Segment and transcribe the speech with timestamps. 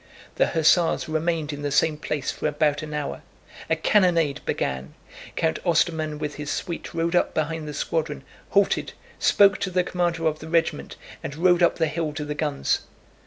[0.37, 3.21] The hussars remained in the same place for about an hour.
[3.69, 4.95] A cannonade began.
[5.35, 10.25] Count Ostermann with his suite rode up behind the squadron, halted, spoke to the commander
[10.25, 12.79] of the regiment, and rode up the hill to the guns.